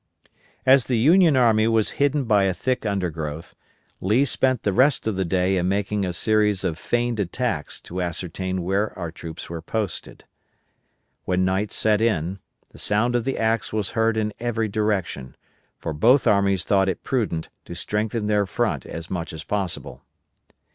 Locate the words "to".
7.81-8.01, 17.65-17.75